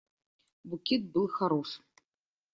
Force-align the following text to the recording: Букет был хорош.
Букет 0.67 1.03
был 1.11 1.27
хорош. 1.35 1.69